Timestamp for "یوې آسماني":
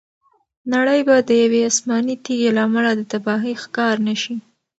1.43-2.15